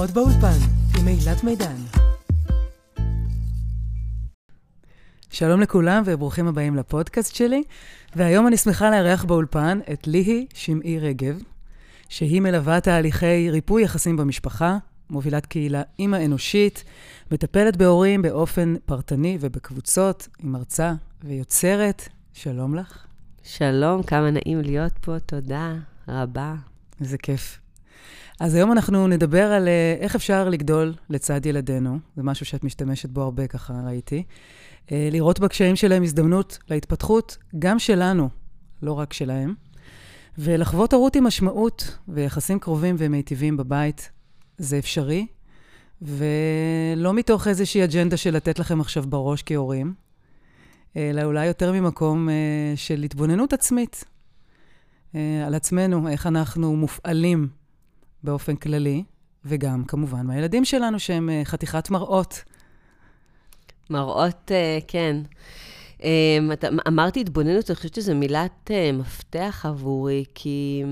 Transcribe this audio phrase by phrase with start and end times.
[0.00, 0.58] שיחות באולפן
[1.00, 1.76] עם אילת מידן.
[5.30, 7.62] שלום לכולם וברוכים הבאים לפודקאסט שלי,
[8.16, 11.42] והיום אני שמחה לארח באולפן את ליהי שמעי רגב,
[12.08, 14.78] שהיא מלווה תהליכי ריפוי יחסים במשפחה,
[15.10, 16.84] מובילת קהילה אימא אנושית,
[17.32, 20.92] מטפלת בהורים באופן פרטני ובקבוצות, היא מרצה
[21.24, 22.08] ויוצרת.
[22.32, 23.06] שלום לך.
[23.42, 25.74] שלום, כמה נעים להיות פה, תודה
[26.08, 26.54] רבה.
[27.00, 27.59] איזה כיף.
[28.40, 33.08] אז היום אנחנו נדבר על אה, איך אפשר לגדול לצד ילדינו, זה משהו שאת משתמשת
[33.08, 34.22] בו הרבה, ככה ראיתי.
[34.92, 38.28] אה, לראות בקשיים שלהם הזדמנות להתפתחות, גם שלנו,
[38.82, 39.54] לא רק שלהם.
[40.38, 44.10] ולחוות הורות עם משמעות ויחסים קרובים ומיטיבים בבית,
[44.58, 45.26] זה אפשרי,
[46.02, 49.94] ולא מתוך איזושהי אג'נדה של לתת לכם עכשיו בראש כהורים,
[50.96, 52.32] אלא אולי יותר ממקום uh,
[52.76, 54.04] של התבוננות עצמית
[55.46, 57.59] על עצמנו, איך אנחנו מופעלים
[58.22, 59.04] באופן כללי,
[59.44, 62.42] וגם כמובן מהילדים שלנו שהם uh, חתיכת מראות.
[63.90, 65.16] מראות, uh, כן.
[66.52, 70.84] אתה, אמרתי התבוננות, אני חושבת שזו מילת uh, מפתח עבורי, כי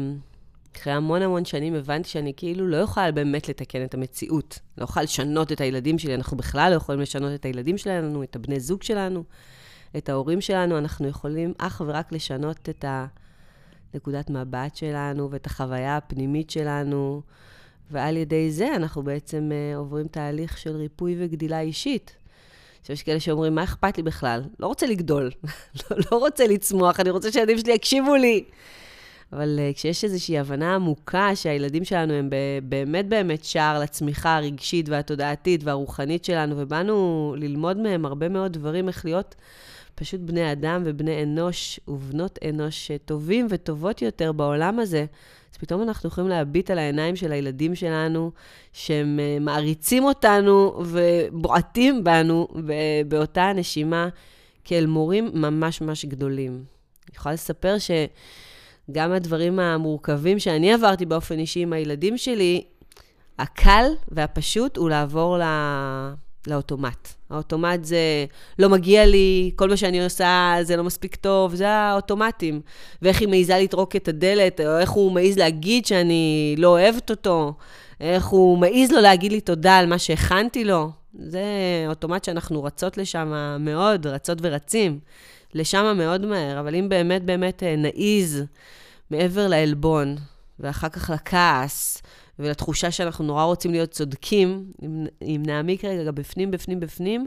[0.77, 4.59] אחרי המון המון שנים הבנתי שאני כאילו לא יכולה באמת לתקן את המציאות.
[4.79, 8.37] לא יכולה לשנות את הילדים שלי, אנחנו בכלל לא יכולים לשנות את הילדים שלנו, את
[8.37, 9.25] הבני זוג שלנו.
[9.97, 12.85] את ההורים שלנו, אנחנו יכולים אך ורק לשנות את
[13.95, 17.23] הנקודת מבט שלנו ואת החוויה הפנימית שלנו,
[17.91, 22.17] ועל ידי זה אנחנו בעצם uh, עוברים תהליך של ריפוי וגדילה אישית.
[22.83, 24.43] שיש כאלה שאומרים, מה אכפת לי בכלל?
[24.61, 25.31] לא רוצה לגדול,
[25.91, 28.45] לא, לא רוצה לצמוח, אני רוצה שהילדים שלי יקשיבו לי.
[29.33, 32.31] אבל uh, כשיש איזושהי הבנה עמוקה שהילדים שלנו הם
[32.63, 39.05] באמת באמת שער לצמיחה הרגשית והתודעתית והרוחנית שלנו, ובאנו ללמוד מהם הרבה מאוד דברים, איך
[39.05, 39.35] להיות
[39.99, 45.07] פשוט בני אדם ובני אנוש ובנות אנוש טובים וטובות יותר בעולם הזה,
[45.53, 48.31] אז פתאום אנחנו יכולים להביט על העיניים של הילדים שלנו,
[48.73, 52.49] שהם אה, מעריצים אותנו ובועטים בנו
[53.09, 54.09] באותה הנשימה
[54.65, 56.53] כאל מורים ממש ממש גדולים.
[56.53, 62.65] אני יכולה לספר שגם הדברים המורכבים שאני עברתי באופן אישי עם הילדים שלי,
[63.39, 65.43] הקל והפשוט הוא לעבור ל...
[66.47, 67.09] לאוטומט.
[67.31, 68.27] האוטומט זה
[68.59, 72.61] לא מגיע לי, כל מה שאני עושה זה לא מספיק טוב, זה האוטומטים.
[73.03, 77.55] ואיך היא מעיזה לטרוק את הדלת, או איך הוא מעז להגיד שאני לא אוהבת אותו,
[78.01, 80.91] איך הוא מעז לו להגיד לי תודה על מה שהכנתי לו.
[81.19, 81.43] זה
[81.89, 84.99] אוטומט שאנחנו רצות לשם מאוד, רצות ורצים.
[85.55, 88.45] לשם מאוד מהר, אבל אם באמת באמת אה, נעיז
[89.11, 90.17] מעבר לעלבון,
[90.61, 92.03] ואחר כך לכעס,
[92.39, 97.27] ולתחושה שאנחנו נורא רוצים להיות צודקים, אם, אם נעמיק רגע בפנים, בפנים, בפנים,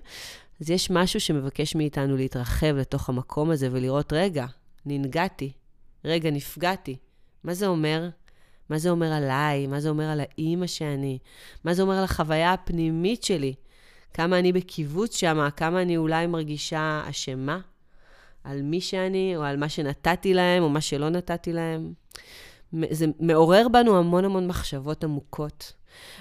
[0.61, 4.45] אז יש משהו שמבקש מאיתנו להתרחב לתוך המקום הזה ולראות, רגע,
[4.85, 5.51] ננגעתי,
[6.05, 6.95] רגע, נפגעתי.
[7.43, 8.09] מה זה אומר?
[8.69, 9.67] מה זה אומר עליי?
[9.67, 11.17] מה זה אומר על האימא שאני?
[11.63, 13.53] מה זה אומר על החוויה הפנימית שלי?
[14.13, 17.59] כמה אני בקיבוץ שם, כמה אני אולי מרגישה אשמה
[18.43, 21.93] על מי שאני, או על מה שנתתי להם, או מה שלא נתתי להם.
[22.89, 25.73] זה מעורר בנו המון המון מחשבות עמוקות.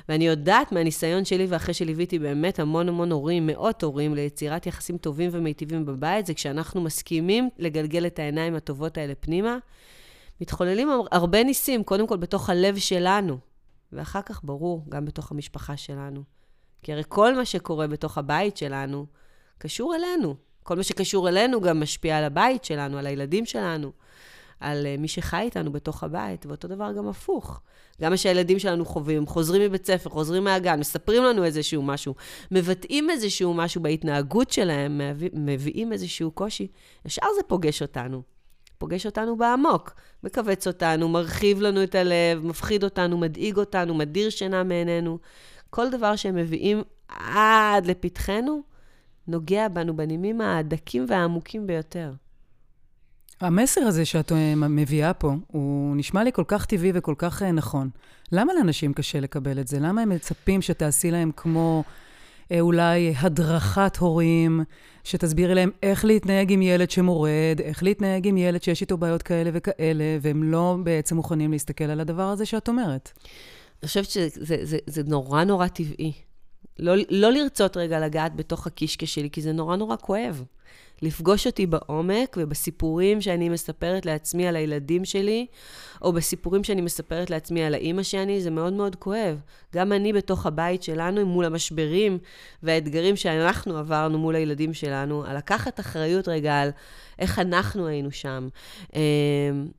[0.08, 5.30] ואני יודעת מהניסיון שלי, ואחרי שליוויתי באמת המון המון הורים, מאות הורים, ליצירת יחסים טובים
[5.32, 9.58] ומיטיבים בבית, זה כשאנחנו מסכימים לגלגל את העיניים הטובות האלה פנימה,
[10.40, 13.38] מתחוללים הרבה ניסים, קודם כל בתוך הלב שלנו,
[13.92, 16.22] ואחר כך, ברור, גם בתוך המשפחה שלנו.
[16.82, 19.06] כי הרי כל מה שקורה בתוך הבית שלנו,
[19.58, 20.34] קשור אלינו.
[20.62, 23.92] כל מה שקשור אלינו גם משפיע על הבית שלנו, על הילדים שלנו.
[24.60, 27.60] על אה, מי שחי איתנו בתוך הבית, ואותו דבר גם הפוך.
[28.00, 32.14] גם מה שהילדים שלנו חווים, חוזרים מבית ספר, חוזרים מהגן, מספרים לנו איזשהו משהו,
[32.50, 35.00] מבטאים איזשהו משהו בהתנהגות שלהם,
[35.32, 36.68] מביאים איזשהו קושי,
[37.06, 38.22] ישר זה פוגש אותנו.
[38.78, 39.94] פוגש אותנו בעמוק,
[40.24, 45.18] מכווץ אותנו, מרחיב לנו את הלב, מפחיד אותנו, מדאיג אותנו, מדיר שינה מעינינו.
[45.70, 48.62] כל דבר שהם מביאים עד לפתחנו,
[49.26, 52.12] נוגע בנו בנימים הדקים והעמוקים ביותר.
[53.40, 57.52] המסר הזה שאת אה, מביאה פה, הוא נשמע לי כל כך טבעי וכל כך אה,
[57.52, 57.90] נכון.
[58.32, 59.78] למה לאנשים קשה לקבל את זה?
[59.80, 61.84] למה הם מצפים שתעשי להם כמו
[62.52, 64.64] אה, אולי הדרכת הורים,
[65.04, 69.50] שתסבירי להם איך להתנהג עם ילד שמורד, איך להתנהג עם ילד שיש איתו בעיות כאלה
[69.52, 73.12] וכאלה, והם לא בעצם מוכנים להסתכל על הדבר הזה שאת אומרת?
[73.82, 76.12] אני חושבת שזה זה, זה, זה נורא נורא טבעי.
[76.78, 80.44] לא, לא לרצות רגע לגעת בתוך הקישקע שלי, כי זה נורא נורא כואב.
[81.02, 85.46] לפגוש אותי בעומק ובסיפורים שאני מספרת לעצמי על הילדים שלי,
[86.02, 89.40] או בסיפורים שאני מספרת לעצמי על האימא שאני, זה מאוד מאוד כואב.
[89.74, 92.18] גם אני בתוך הבית שלנו, מול המשברים
[92.62, 96.70] והאתגרים שאנחנו עברנו מול הילדים שלנו, על לקחת אחריות רגע על
[97.18, 98.48] איך אנחנו היינו שם,
[98.96, 99.00] אה,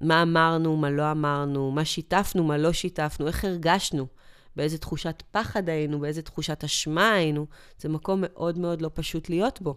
[0.01, 4.07] מה אמרנו, מה לא אמרנו, מה שיתפנו, מה לא שיתפנו, איך הרגשנו.
[4.55, 7.45] באיזה תחושת פחד היינו, באיזה תחושת אשמה היינו.
[7.79, 9.75] זה מקום מאוד מאוד לא פשוט להיות בו.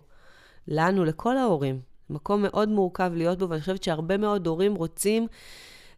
[0.69, 1.81] לנו, לכל ההורים.
[2.11, 5.27] מקום מאוד מורכב להיות בו, ואני חושבת שהרבה מאוד הורים רוצים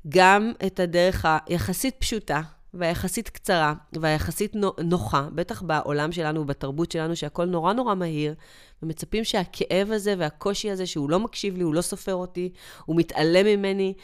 [0.09, 2.41] גם את הדרך היחסית פשוטה,
[2.75, 4.53] והיחסית קצרה, והיחסית
[4.85, 8.35] נוחה, בטח בעולם שלנו ובתרבות שלנו, שהכל נורא נורא מהיר,
[8.83, 12.53] ומצפים שהכאב הזה והקושי הזה, שהוא לא מקשיב לי, הוא לא סופר אותי,
[12.85, 13.95] הוא מתעלם ממני,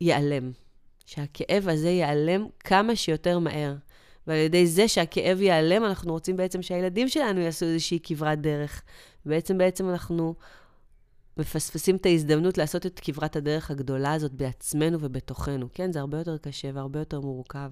[0.00, 0.52] ייעלם.
[1.06, 3.74] שהכאב הזה ייעלם כמה שיותר מהר.
[4.26, 8.82] ועל ידי זה שהכאב ייעלם, אנחנו רוצים בעצם שהילדים שלנו יעשו איזושהי כברת דרך.
[9.26, 10.34] בעצם, בעצם אנחנו
[11.36, 15.68] מפספסים את ההזדמנות לעשות את כברת הדרך הגדולה הזאת בעצמנו ובתוכנו.
[15.74, 17.70] כן, זה הרבה יותר קשה והרבה יותר מורכב.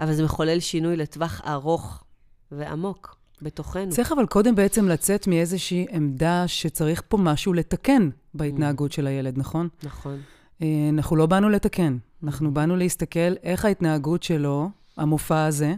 [0.00, 2.04] אבל זה מחולל שינוי לטווח ארוך
[2.52, 3.90] ועמוק בתוכנו.
[3.90, 8.94] צריך אבל קודם בעצם לצאת מאיזושהי עמדה שצריך פה משהו לתקן בהתנהגות mm.
[8.94, 9.68] של הילד, נכון?
[9.82, 10.20] נכון.
[10.62, 15.74] אה, אנחנו לא באנו לתקן, אנחנו באנו להסתכל איך ההתנהגות שלו, המופע הזה,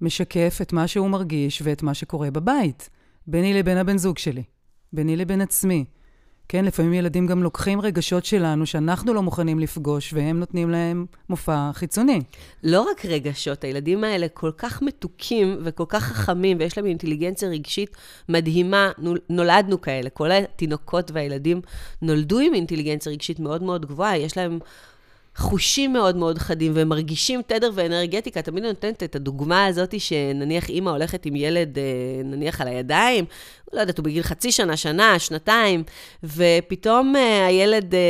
[0.00, 2.90] משקף את מה שהוא מרגיש ואת מה שקורה בבית,
[3.30, 4.42] ביני לבין הבן זוג שלי,
[4.92, 5.84] ביני לבין עצמי.
[6.48, 11.70] כן, לפעמים ילדים גם לוקחים רגשות שלנו שאנחנו לא מוכנים לפגוש, והם נותנים להם מופע
[11.72, 12.20] חיצוני.
[12.62, 17.96] לא רק רגשות, הילדים האלה כל כך מתוקים וכל כך חכמים, ויש להם אינטליגנציה רגשית
[18.28, 18.90] מדהימה.
[19.28, 21.60] נולדנו כאלה, כל התינוקות והילדים
[22.02, 24.58] נולדו עם אינטליגנציה רגשית מאוד מאוד גבוהה, יש להם...
[25.38, 28.42] חושים מאוד מאוד חדים, והם מרגישים תדר ואנרגטיקה.
[28.42, 31.82] תמיד אני נותנת את הדוגמה הזאת, שנניח אימא הולכת עם ילד, אה,
[32.24, 33.24] נניח על הידיים,
[33.72, 35.82] לא יודעת, הוא בגיל חצי שנה, שנה, שנתיים,
[36.24, 38.00] ופתאום אה, הילד אה,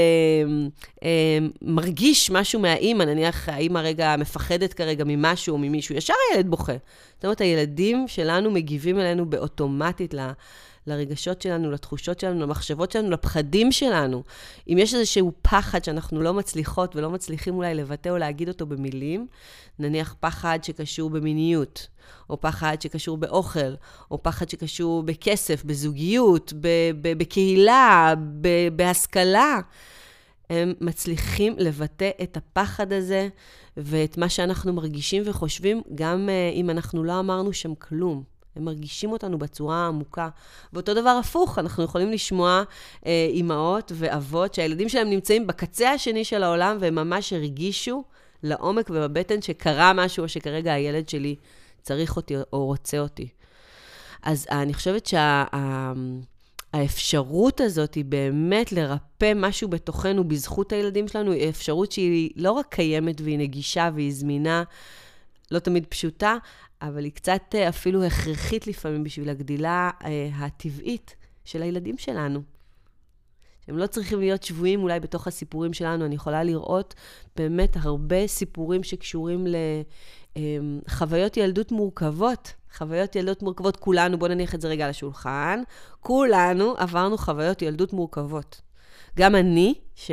[1.04, 6.76] אה, מרגיש משהו מהאימא, נניח האימא רגע מפחדת כרגע ממשהו או ממישהו, ישר הילד בוכה.
[7.14, 10.31] זאת אומרת, הילדים שלנו מגיבים אלינו באוטומטית ל...
[10.88, 14.23] לרגשות שלנו, לתחושות שלנו, למחשבות שלנו, לפחדים שלנו.
[14.69, 19.26] אם יש איזשהו פחד שאנחנו לא מצליחות ולא מצליחים אולי לבטא או להגיד אותו במילים,
[19.79, 21.87] נניח פחד שקשור במיניות,
[22.31, 23.75] או פחד שקשור באוכל,
[24.11, 26.52] או פחד שקשור בכסף, בזוגיות,
[27.02, 28.14] בקהילה,
[28.76, 29.61] בהשכלה.
[30.50, 33.29] הם מצליחים לבטא את הפחד הזה
[33.76, 38.38] ואת מה שאנחנו מרגישים וחושבים, גם uh, אם אנחנו לא אמרנו שם כלום.
[38.58, 40.28] הם מרגישים אותנו בצורה עמוקה.
[40.72, 42.62] ואותו דבר הפוך, אנחנו יכולים לשמוע
[43.06, 48.05] אה, אימהות ואבות שהילדים שלהם נמצאים בקצה השני של העולם, והם ממש הרגישו
[48.43, 51.37] לעומק ובבטן שקרה משהו, או שכרגע הילד שלי
[51.82, 53.28] צריך אותי או רוצה אותי.
[54.22, 55.44] אז אני חושבת שה,
[57.60, 63.20] הזאת היא באמת לרפא משהו בתוכנו בזכות הילדים שלנו, היא אפשרות שהיא לא רק קיימת
[63.20, 64.62] והיא נגישה והיא זמינה,
[65.50, 66.37] לא תמיד פשוטה,
[66.82, 72.42] אבל היא קצת אה, אפילו הכרחית לפעמים בשביל הגדילה אה, הטבעית של הילדים שלנו.
[73.69, 76.04] הם לא צריכים להיות שבויים אולי בתוך הסיפורים שלנו.
[76.04, 76.94] אני יכולה לראות
[77.36, 79.46] באמת הרבה סיפורים שקשורים
[80.36, 82.52] לחוויות אה, ילדות מורכבות.
[82.76, 85.62] חוויות ילדות מורכבות, כולנו, בואו נניח את זה רגע על השולחן,
[86.00, 88.60] כולנו עברנו חוויות ילדות מורכבות.
[89.16, 90.10] גם אני, ש...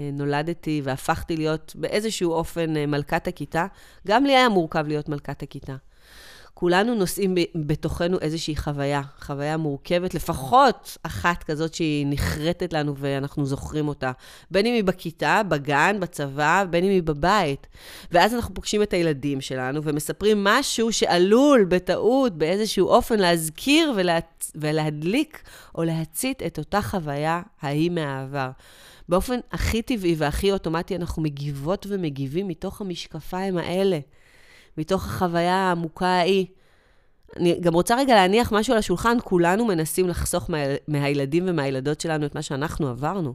[0.00, 3.66] אה, נולדתי והפכתי להיות באיזשהו אופן אה, מלכת הכיתה,
[4.06, 5.76] גם לי היה מורכב להיות מלכת הכיתה.
[6.60, 13.88] כולנו נושאים בתוכנו איזושהי חוויה, חוויה מורכבת, לפחות אחת כזאת שהיא נחרטת לנו ואנחנו זוכרים
[13.88, 14.12] אותה.
[14.50, 17.66] בין אם היא בכיתה, בגן, בצבא, בין אם היא בבית.
[18.12, 24.18] ואז אנחנו פוגשים את הילדים שלנו ומספרים משהו שעלול בטעות, באיזשהו אופן, להזכיר ולה...
[24.54, 25.42] ולהדליק
[25.74, 28.50] או להצית את אותה חוויה ההיא מהעבר.
[29.10, 33.98] באופן הכי טבעי והכי אוטומטי אנחנו מגיבות ומגיבים מתוך המשקפיים האלה,
[34.78, 36.46] מתוך החוויה העמוקה ההיא.
[37.36, 42.26] אני גם רוצה רגע להניח משהו על השולחן, כולנו מנסים לחסוך מה, מהילדים ומהילדות שלנו
[42.26, 43.34] את מה שאנחנו עברנו.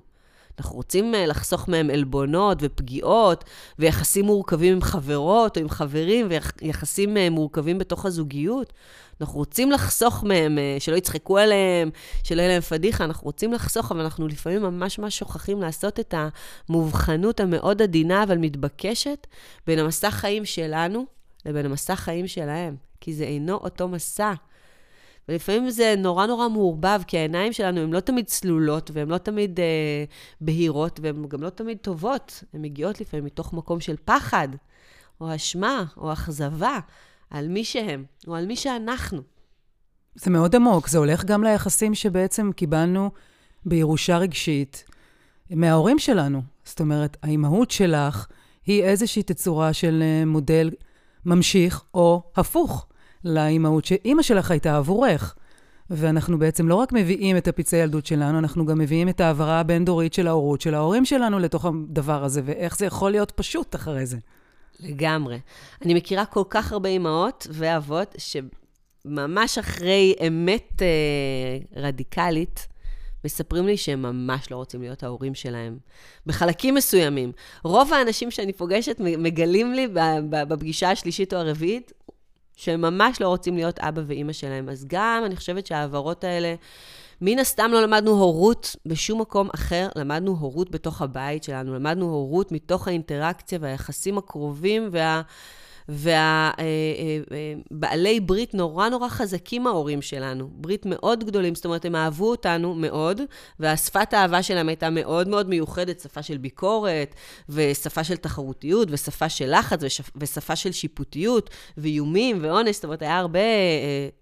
[0.60, 3.44] אנחנו רוצים אה, לחסוך מהם עלבונות ופגיעות,
[3.79, 8.74] ויחסים מורכבים עם חברות או עם חברים, ויחסים אה, מורכבים בתוך הזוגיות.
[9.22, 11.89] אנחנו רוצים לחסוך מהם, אה, שלא יצחקו עליהם,
[12.24, 16.13] שלא יהיה להם פדיחה, אנחנו רוצים לחסוך, אבל אנחנו לפעמים ממש ממש שוכחים לעשות את
[16.69, 19.27] המובחנות המאוד עדינה, אבל מתבקשת,
[19.67, 21.05] בין המסע חיים שלנו
[21.45, 24.34] לבין המסע חיים שלהם, כי זה אינו אותו מסע.
[25.29, 29.60] ולפעמים זה נורא נורא מעורבב, כי העיניים שלנו הן לא תמיד צלולות, והן לא תמיד
[29.60, 29.65] אה,
[30.41, 32.43] בהירות, והן גם לא תמיד טובות.
[32.53, 34.48] הן מגיעות לפעמים מתוך מקום של פחד,
[35.22, 36.79] או אשמה, או אכזבה,
[37.36, 39.22] על מי שהם, או על מי שאנחנו.
[40.15, 43.12] זה מאוד עמוק, זה הולך גם ליחסים שבעצם קיבלנו
[43.65, 44.84] בירושה רגשית
[45.50, 46.42] מההורים שלנו.
[46.65, 48.27] זאת אומרת, האימהות שלך
[48.65, 50.72] היא איזושהי תצורה של אה, מודל
[51.25, 52.88] ממשיך או הפוך.
[53.24, 55.36] לאימהות שאימא שלך הייתה עבורך.
[55.89, 60.13] ואנחנו בעצם לא רק מביאים את הפצעי ילדות שלנו, אנחנו גם מביאים את העברה הבין-דורית
[60.13, 64.18] של ההורות של ההורים שלנו לתוך הדבר הזה, ואיך זה יכול להיות פשוט אחרי זה.
[64.79, 65.39] לגמרי.
[65.86, 72.67] אני מכירה כל כך הרבה אימהות ואבות שממש אחרי אמת אה, רדיקלית,
[73.25, 75.77] מספרים לי שהם ממש לא רוצים להיות ההורים שלהם.
[76.25, 77.32] בחלקים מסוימים.
[77.63, 79.88] רוב האנשים שאני פוגשת מגלים לי
[80.29, 81.91] בפגישה השלישית או הרביעית,
[82.55, 84.70] שהם ממש לא רוצים להיות אבא ואימא שלהם.
[84.70, 86.55] אז גם אני חושבת שההעברות האלה,
[87.22, 92.51] מן הסתם לא למדנו הורות בשום מקום אחר, למדנו הורות בתוך הבית שלנו, למדנו הורות
[92.51, 95.22] מתוך האינטראקציה והיחסים הקרובים וה...
[95.89, 96.60] והבעלי
[98.10, 102.32] אה, אה, ברית נורא נורא חזקים ההורים שלנו, ברית מאוד גדולים, זאת אומרת, הם אהבו
[102.32, 103.22] אותנו מאוד,
[103.60, 107.15] והשפת האהבה שלהם הייתה מאוד מאוד מיוחדת, שפה של ביקורת,
[107.50, 109.80] ושפה של תחרותיות, ושפה של לחץ,
[110.15, 113.46] ושפה של שיפוטיות, ואיומים, ואונס, זאת אומרת, היה הרבה אה,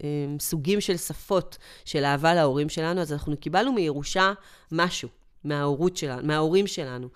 [0.03, 0.07] אה,
[0.39, 4.33] סוגים של שפות של אהבה להורים שלנו, אז אנחנו קיבלנו מירושה
[4.71, 5.09] משהו.
[5.43, 7.07] מההורות שלנו, מההורים שלנו.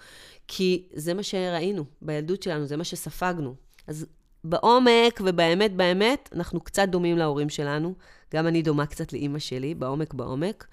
[0.48, 3.56] כי זה מה שראינו בילדות שלנו, זה מה שספגנו.
[3.88, 4.06] אז
[4.50, 7.94] בעומק ובאמת באמת, אנחנו קצת דומים להורים שלנו.
[8.34, 10.68] גם אני דומה קצת לאימא שלי, בעומק בעומק.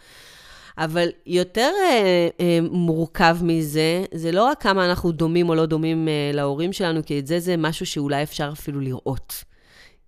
[0.79, 6.09] אבל יותר אה, אה, מורכב מזה, זה לא רק כמה אנחנו דומים או לא דומים
[6.09, 9.45] אה, להורים שלנו, כי את זה זה משהו שאולי אפשר אפילו לראות.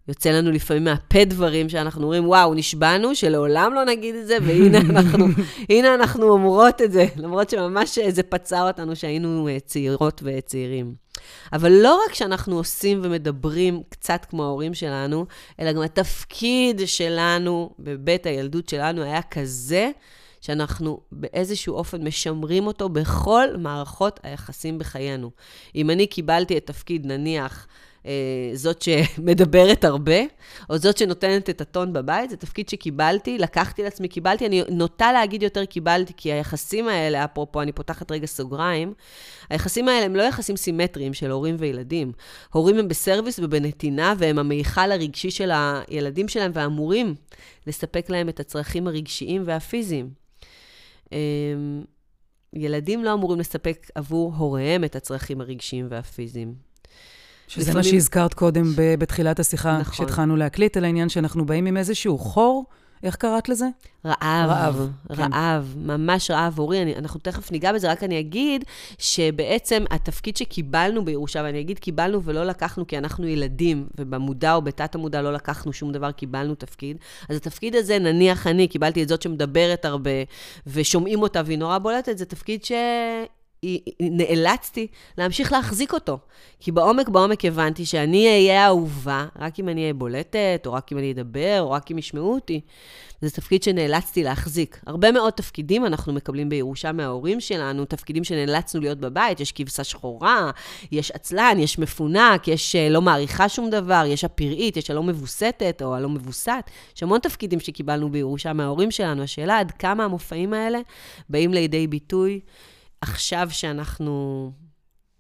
[0.09, 4.79] יוצא לנו לפעמים מהפה דברים שאנחנו אומרים, וואו, נשבענו שלעולם לא נגיד את זה, והנה
[4.91, 5.27] אנחנו,
[5.69, 10.95] הנה אנחנו אומרות את זה, למרות שממש זה פצע אותנו שהיינו אה, צעירות וצעירים.
[11.53, 15.27] אבל לא רק שאנחנו עושים ומדברים קצת כמו ההורים שלנו,
[15.61, 19.91] אלא גם התפקיד שלנו בבית הילדות שלנו היה כזה,
[20.41, 25.31] שאנחנו באיזשהו אופן משמרים אותו בכל מערכות היחסים בחיינו.
[25.75, 27.67] אם אני קיבלתי את תפקיד, נניח,
[28.55, 30.21] זאת שמדברת הרבה,
[30.71, 35.43] או זאת שנותנת את הטון בבית, זה תפקיד שקיבלתי, לקחתי לעצמי, קיבלתי, אני נוטה להגיד
[35.43, 38.95] יותר קיבלתי, כי היחסים האלה, אפרופו, אני פותחת רגע סוגריים,
[39.51, 42.13] היחסים האלה הם לא יחסים סימטריים של הורים וילדים.
[42.53, 47.15] הורים הם בסרוויס ובנתינה, והם המיכל הרגשי של הילדים שלהם, ואמורים
[47.67, 50.11] לספק להם את הצרכים הרגשיים והפיזיים.
[51.13, 51.85] אמ,
[52.53, 56.66] ילדים לא אמורים לספק עבור הוריהם את הצרכים הרגשיים והפיזיים.
[57.49, 57.77] שזה לפעמים...
[57.77, 59.93] מה שהזכרת קודם בתחילת השיחה, נכון.
[59.93, 62.65] כשהתחלנו להקליט, על העניין שאנחנו באים עם איזשהו חור.
[63.03, 63.67] איך קראת לזה?
[64.07, 64.51] רעב.
[64.51, 64.91] רעב.
[65.11, 65.81] רעב, כן.
[65.87, 66.83] ממש רעב הורי.
[66.83, 68.65] אני, אנחנו תכף ניגע בזה, רק אני אגיד
[68.99, 74.95] שבעצם התפקיד שקיבלנו בירושה, ואני אגיד קיבלנו ולא לקחנו כי אנחנו ילדים, ובמודע או בתת
[74.95, 76.97] המודע לא לקחנו שום דבר, קיבלנו תפקיד.
[77.29, 80.11] אז התפקיד הזה, נניח אני, קיבלתי את זאת שמדברת הרבה,
[80.67, 82.73] ושומעים אותה והיא נורא בולטת, זה תפקיד ש...
[84.01, 84.87] נאלצתי
[85.19, 86.19] להמשיך להחזיק אותו.
[86.61, 90.99] כי בעומק בעומק הבנתי שאני אהיה אהובה רק אם אני אהיה בולטת, או רק אם
[90.99, 92.61] אני אדבר, או רק אם ישמעו אותי.
[93.21, 94.81] זה תפקיד שנאלצתי להחזיק.
[94.87, 100.51] הרבה מאוד תפקידים אנחנו מקבלים בירושה מההורים שלנו, תפקידים שנאלצנו להיות בבית, יש כבשה שחורה,
[100.93, 105.83] יש עצלן, יש מפונק, יש אה, לא מעריכה שום דבר, יש הפראית, יש הלא מבוסתת
[105.85, 106.71] או הלא מבוסת.
[106.97, 109.23] יש המון תפקידים שקיבלנו בירושה מההורים שלנו.
[109.23, 110.79] השאלה עד כמה המופעים האלה
[111.29, 112.41] באים לידי ביטוי.
[113.01, 114.53] עכשיו שאנחנו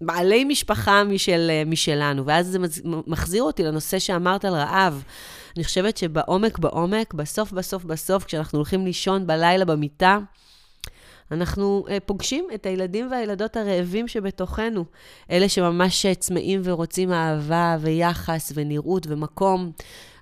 [0.00, 2.58] בעלי משפחה משל, משלנו, ואז זה
[3.06, 5.04] מחזיר אותי לנושא שאמרת על רעב.
[5.56, 10.18] אני חושבת שבעומק בעומק, בסוף בסוף בסוף, כשאנחנו הולכים לישון בלילה במיטה,
[11.30, 14.84] אנחנו uh, פוגשים את הילדים והילדות הרעבים שבתוכנו,
[15.30, 19.72] אלה שממש צמאים ורוצים אהבה ויחס ונראות ומקום.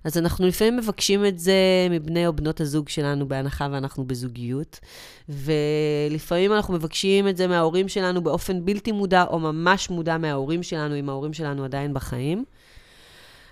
[0.05, 1.55] אז אנחנו לפעמים מבקשים את זה
[1.91, 4.81] מבני או בנות הזוג שלנו, בהנחה ואנחנו בזוגיות,
[5.29, 10.99] ולפעמים אנחנו מבקשים את זה מההורים שלנו באופן בלתי מודע, או ממש מודע מההורים שלנו,
[10.99, 12.45] אם ההורים שלנו עדיין בחיים.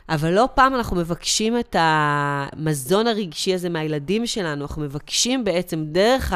[0.09, 6.33] אבל לא פעם אנחנו מבקשים את המזון הרגשי הזה מהילדים שלנו, אנחנו מבקשים בעצם דרך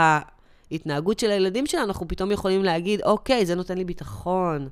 [0.71, 4.69] ההתנהגות של הילדים שלנו, אנחנו פתאום יכולים להגיד, אוקיי, זה נותן לי ביטחון,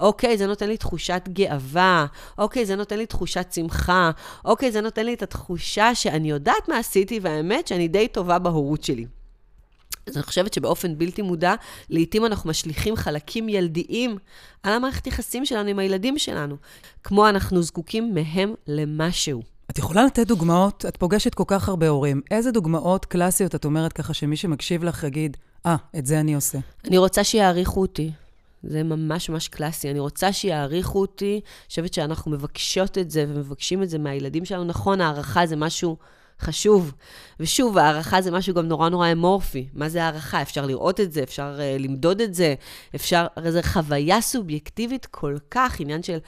[0.00, 2.06] אוקיי, זה נותן לי תחושת גאווה,
[2.38, 4.10] אוקיי, זה נותן לי תחושת שמחה,
[4.44, 8.84] אוקיי, זה נותן לי את התחושה שאני יודעת מה עשיתי, והאמת שאני די טובה בהורות
[8.84, 9.06] שלי.
[10.06, 11.54] אז אני חושבת שבאופן בלתי מודע,
[11.90, 14.18] לעתים אנחנו משליכים חלקים ילדיים
[14.62, 16.56] על המערכת יחסים שלנו עם הילדים שלנו,
[17.04, 19.57] כמו אנחנו זקוקים מהם למשהו.
[19.78, 20.84] את יכולה לתת דוגמאות?
[20.88, 22.20] את פוגשת כל כך הרבה הורים.
[22.30, 26.34] איזה דוגמאות קלאסיות את אומרת ככה שמי שמקשיב לך יגיד, אה, ah, את זה אני
[26.34, 26.58] עושה?
[26.84, 28.10] אני רוצה שיעריכו אותי.
[28.62, 29.90] זה ממש ממש קלאסי.
[29.90, 31.32] אני רוצה שיעריכו אותי.
[31.32, 34.64] אני חושבת שאנחנו מבקשות את זה ומבקשים את זה מהילדים שלנו.
[34.64, 35.96] נכון, הערכה זה משהו
[36.40, 36.92] חשוב.
[37.40, 39.68] ושוב, הערכה זה משהו גם נורא נורא אמורפי.
[39.72, 40.42] מה זה הערכה?
[40.42, 42.54] אפשר לראות את זה, אפשר uh, למדוד את זה,
[42.94, 43.26] אפשר...
[43.36, 46.18] הרי זו חוויה סובייקטיבית כל כך, עניין של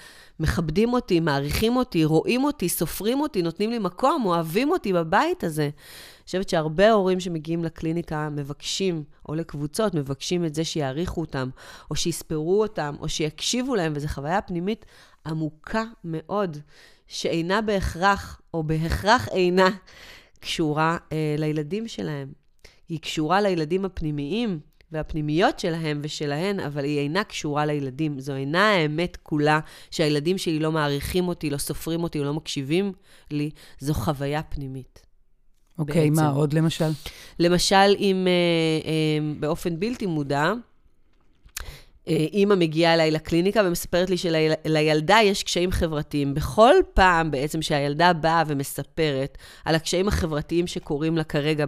[0.40, 5.62] מכבדים אותי, מעריכים אותי, רואים אותי, סופרים אותי, נותנים לי מקום, אוהבים אותי בבית הזה.
[5.62, 11.48] אני חושבת שהרבה הורים שמגיעים לקליניקה מבקשים, או לקבוצות, מבקשים את זה שיעריכו אותם,
[11.90, 14.86] או שיספרו אותם, או שיקשיבו להם, וזו חוויה פנימית
[15.26, 16.56] עמוקה מאוד,
[17.06, 19.70] שאינה בהכרח, או בהכרח אינה,
[20.40, 22.32] קשורה אה, לילדים שלהם.
[22.88, 24.60] היא קשורה לילדים הפנימיים
[24.92, 28.20] והפנימיות שלהם ושלהן, אבל היא אינה קשורה לילדים.
[28.20, 32.92] זו אינה האמת כולה שהילדים שלי לא מעריכים אותי, לא סופרים אותי, לא מקשיבים
[33.30, 33.50] לי.
[33.78, 35.06] זו חוויה פנימית.
[35.78, 36.90] אוקיי, okay, מה עוד למשל?
[37.38, 40.52] למשל, אם אה, אה, באופן בלתי מודע,
[42.06, 46.34] אימא מגיעה אליי לקליניקה ומספרת לי שלילדה יש קשיים חברתיים.
[46.34, 51.64] בכל פעם בעצם שהילדה באה ומספרת על הקשיים החברתיים שקורים לה כרגע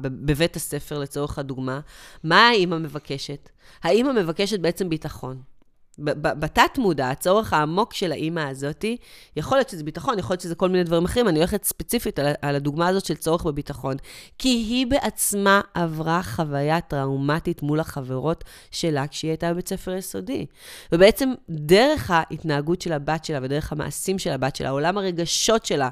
[0.00, 1.80] בבית הספר, לצורך הדוגמה,
[2.24, 3.50] מה האימא מבקשת?
[3.82, 5.55] האימא מבקשת בעצם ביטחון.
[5.98, 8.96] בתת-מודע, הצורך העמוק של האימא הזאתי,
[9.36, 12.26] יכול להיות שזה ביטחון, יכול להיות שזה כל מיני דברים אחרים, אני הולכת ספציפית על,
[12.42, 13.96] על הדוגמה הזאת של צורך בביטחון.
[14.38, 20.46] כי היא בעצמה עברה חוויה טראומטית מול החברות שלה כשהיא הייתה בבית ספר יסודי.
[20.92, 25.88] ובעצם דרך ההתנהגות של הבת שלה ודרך המעשים של הבת שלה, עולם הרגשות שלה,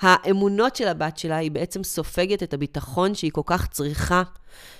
[0.00, 4.22] האמונות של הבת שלה, היא בעצם סופגת את הביטחון שהיא כל כך צריכה,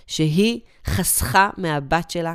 [0.07, 2.35] שהיא חסכה מהבת שלה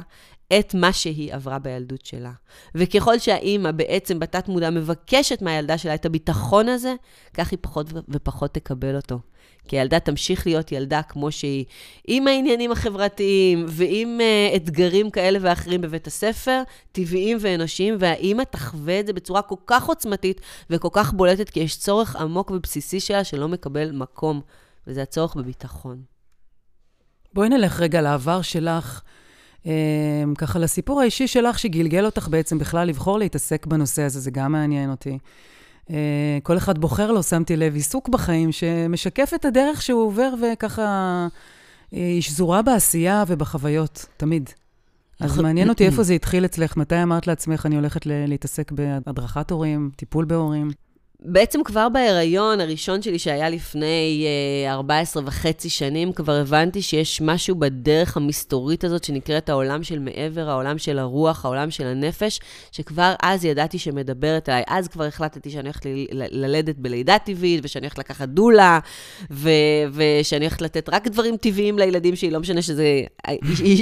[0.59, 2.31] את מה שהיא עברה בילדות שלה.
[2.75, 6.93] וככל שהאימא בעצם בתת מודע מבקשת מהילדה שלה את הביטחון הזה,
[7.33, 9.19] כך היא פחות ופחות תקבל אותו.
[9.67, 11.65] כי הילדה תמשיך להיות ילדה כמו שהיא,
[12.07, 19.07] עם העניינים החברתיים ועם uh, אתגרים כאלה ואחרים בבית הספר, טבעיים ואנושיים, והאימא תחווה את
[19.07, 23.47] זה בצורה כל כך עוצמתית וכל כך בולטת, כי יש צורך עמוק ובסיסי שלה שלא
[23.47, 24.41] מקבל מקום,
[24.87, 26.01] וזה הצורך בביטחון.
[27.33, 29.01] בואי נלך רגע לעבר שלך.
[29.65, 29.71] אמ,
[30.37, 34.91] ככה לסיפור האישי שלך, שגלגל אותך בעצם בכלל לבחור להתעסק בנושא הזה, זה גם מעניין
[34.91, 35.17] אותי.
[35.89, 40.81] אה, כל אחד בוחר לו, שמתי לב, עיסוק בחיים שמשקף את הדרך שהוא עובר וככה
[41.93, 44.49] אה, היא שזורה בעשייה ובחוויות, תמיד.
[45.19, 45.39] אז.
[45.39, 50.25] מעניין אותי איפה זה התחיל אצלך, מתי אמרת לעצמך, אני הולכת להתעסק בהדרכת הורים, טיפול
[50.25, 50.71] בהורים?
[51.23, 54.25] בעצם כבר בהיריון הראשון שלי, שהיה לפני
[54.67, 60.49] uh, 14 וחצי שנים, כבר הבנתי שיש משהו בדרך המסתורית הזאת שנקראת העולם של מעבר,
[60.49, 62.39] העולם של הרוח, העולם של הנפש,
[62.71, 64.63] שכבר אז ידעתי שמדברת אליי.
[64.67, 68.79] אז כבר החלטתי שאני הולכת ללדת בלידה טבעית, ושאני הולכת לקחת דולה,
[69.31, 69.49] ו-
[69.93, 73.01] ושאני הולכת לתת רק דברים טבעיים לילדים שלי, לא משנה שזה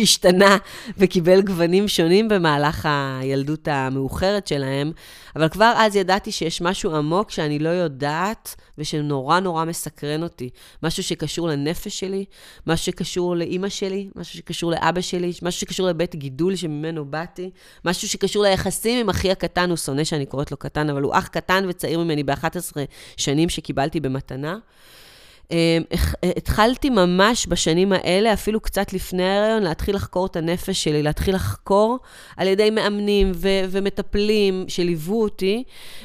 [0.01, 0.57] השתנה
[0.97, 2.87] וקיבל גוונים שונים במהלך
[3.21, 4.91] הילדות המאוחרת שלהם,
[5.35, 7.28] אבל כבר אז ידעתי שיש משהו עמוק.
[7.29, 10.49] עמוק שאני לא יודעת ושנורא נורא מסקרן אותי.
[10.83, 12.25] משהו שקשור לנפש שלי,
[12.67, 17.49] משהו שקשור לאימא שלי, משהו שקשור לאבא שלי, משהו שקשור לבית גידול שממנו באתי,
[17.85, 21.27] משהו שקשור ליחסים עם אחי הקטן, הוא שונא שאני קוראת לו קטן, אבל הוא אח
[21.27, 22.77] קטן וצעיר ממני ב-11
[23.17, 24.57] שנים שקיבלתי במתנה.
[25.51, 25.83] אמ,
[26.37, 31.99] התחלתי ממש בשנים האלה, אפילו קצת לפני ההריון, להתחיל לחקור את הנפש שלי, להתחיל לחקור
[32.37, 35.63] על ידי מאמנים ו- ומטפלים שליוו אותי,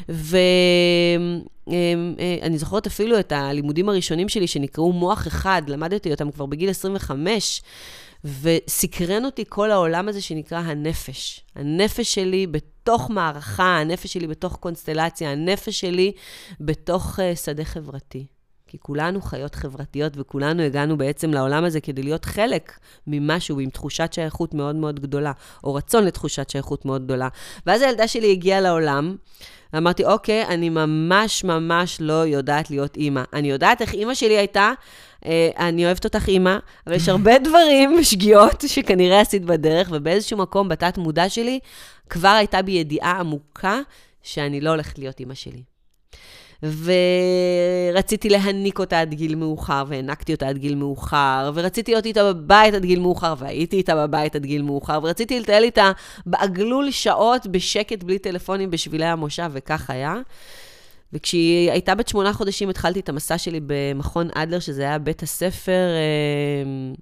[0.09, 6.47] ואני אמ, אה, זוכרת אפילו את הלימודים הראשונים שלי שנקראו מוח אחד, למדתי אותם כבר
[6.47, 7.63] בגיל 25.
[8.25, 11.41] וסקרן אותי כל העולם הזה שנקרא הנפש.
[11.57, 16.13] הנפש שלי בתוך מערכה, הנפש שלי בתוך קונסטלציה, הנפש שלי
[16.61, 18.27] בתוך uh, שדה חברתי.
[18.75, 24.13] כי כולנו חיות חברתיות וכולנו הגענו בעצם לעולם הזה כדי להיות חלק ממשהו עם תחושת
[24.13, 25.33] שייכות מאוד מאוד גדולה,
[25.65, 27.29] או רצון לתחושת שייכות מאוד גדולה.
[27.67, 29.17] ואז הילדה שלי הגיעה לעולם,
[29.73, 33.23] ואמרתי, אוקיי, אני ממש ממש לא יודעת להיות אימא.
[33.33, 34.73] אני יודעת איך אימא שלי הייתה,
[35.27, 36.57] אה, אני אוהבת אותך אימא,
[36.87, 41.59] אבל יש הרבה דברים, שגיאות, שכנראה עשית בדרך, ובאיזשהו מקום, בתת מודע שלי,
[42.11, 43.81] כבר הייתה בי ידיעה עמוקה
[44.23, 45.63] שאני לא הולכת להיות אימא שלי.
[46.63, 52.75] ורציתי להניק אותה עד גיל מאוחר, והענקתי אותה עד גיל מאוחר, ורציתי להיות איתה בבית
[52.75, 55.93] עד גיל מאוחר, והייתי איתה בבית עד גיל מאוחר, ורציתי לטייל איתה
[56.27, 60.17] בעגלול שעות בשקט, בלי טלפונים, בשבילי המושב, וכך היה.
[61.13, 65.73] וכשהיא הייתה בת שמונה חודשים, התחלתי את המסע שלי במכון אדלר, שזה היה בית הספר...
[65.73, 66.95] אה,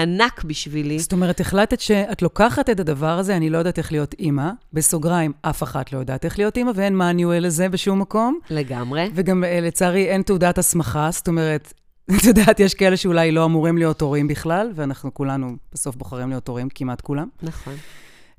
[0.00, 0.98] ענק בשבילי.
[0.98, 5.32] זאת אומרת, החלטת שאת לוקחת את הדבר הזה, אני לא יודעת איך להיות אימא, בסוגריים,
[5.42, 8.38] אף אחת לא יודעת איך להיות אימא, ואין מאניואל לזה בשום מקום.
[8.50, 9.10] לגמרי.
[9.14, 11.72] וגם אה, לצערי אין תעודת הסמכה, זאת אומרת,
[12.16, 16.48] את יודעת, יש כאלה שאולי לא אמורים להיות הורים בכלל, ואנחנו כולנו בסוף בוחרים להיות
[16.48, 17.28] הורים, כמעט כולם.
[17.42, 17.74] נכון.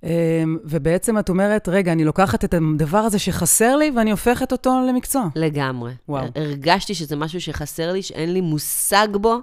[0.04, 4.82] אמ, ובעצם את אומרת, רגע, אני לוקחת את הדבר הזה שחסר לי, ואני הופכת אותו
[4.90, 5.28] למקצוע.
[5.36, 5.94] לגמרי.
[6.10, 6.26] וואו.
[6.36, 9.40] הרגשתי שזה משהו שחסר לי, שאין לי מושג בו.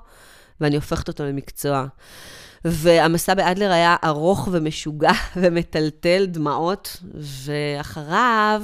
[0.60, 1.86] ואני הופכת אותו למקצוע.
[2.68, 8.62] והמסע באדלר היה ארוך ומשוגע ומטלטל דמעות, ואחריו,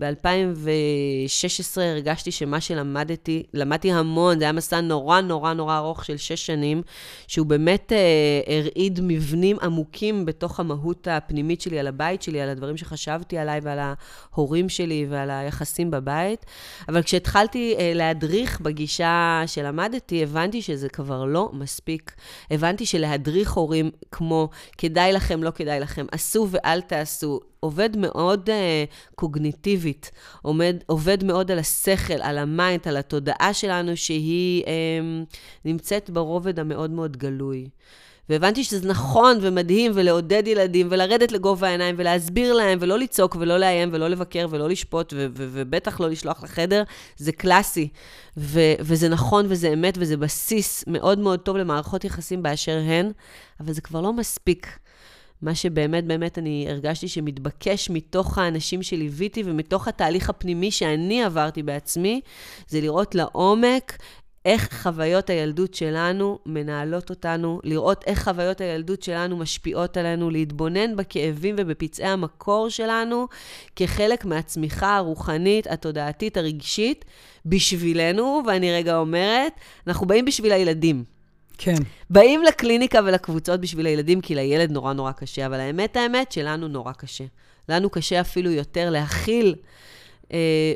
[0.00, 6.46] ב-2016 הרגשתי שמה שלמדתי, למדתי המון, זה היה מסע נורא נורא נורא ארוך של שש
[6.46, 6.82] שנים,
[7.26, 12.76] שהוא באמת אה, הרעיד מבנים עמוקים בתוך המהות הפנימית שלי, על הבית שלי, על הדברים
[12.76, 13.78] שחשבתי עליי ועל
[14.32, 16.46] ההורים שלי ועל היחסים בבית.
[16.88, 22.12] אבל כשהתחלתי אה, להדריך בגישה שלמדתי, הבנתי שזה כבר לא מספיק.
[22.50, 28.52] הבנתי שלהדריך הורים כמו כדאי לכם, לא כדאי לכם, עשו ואל תעשו, עובד מאוד אה,
[29.14, 30.10] קוגניטיבית,
[30.42, 34.66] עומד, עובד מאוד על השכל, על ה mind, על התודעה שלנו, שהיא אמ,
[35.64, 37.68] נמצאת ברובד המאוד מאוד גלוי.
[38.28, 43.88] והבנתי שזה נכון ומדהים, ולעודד ילדים, ולרדת לגובה העיניים, ולהסביר להם, ולא לצעוק, ולא לאיים,
[43.92, 46.82] ולא לבקר, ולא לשפוט, ו- ו- ובטח לא לשלוח לחדר,
[47.16, 47.88] זה קלאסי.
[48.36, 53.12] ו- וזה נכון, וזה אמת, וזה בסיס מאוד מאוד טוב למערכות יחסים באשר הן,
[53.60, 54.78] אבל זה כבר לא מספיק.
[55.42, 62.20] מה שבאמת באמת אני הרגשתי שמתבקש מתוך האנשים שליוויתי ומתוך התהליך הפנימי שאני עברתי בעצמי,
[62.68, 63.96] זה לראות לעומק
[64.44, 71.54] איך חוויות הילדות שלנו מנהלות אותנו, לראות איך חוויות הילדות שלנו משפיעות עלינו, להתבונן בכאבים
[71.58, 73.28] ובפצעי המקור שלנו
[73.76, 77.04] כחלק מהצמיחה הרוחנית, התודעתית, הרגשית,
[77.46, 79.52] בשבילנו, ואני רגע אומרת,
[79.86, 81.04] אנחנו באים בשביל הילדים.
[81.58, 81.74] כן.
[82.10, 86.92] באים לקליניקה ולקבוצות בשביל הילדים, כי לילד נורא נורא קשה, אבל האמת, האמת, שלנו נורא
[86.92, 87.24] קשה.
[87.68, 89.54] לנו קשה אפילו יותר להכיל